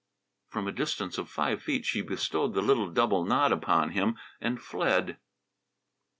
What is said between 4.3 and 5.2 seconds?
and fled.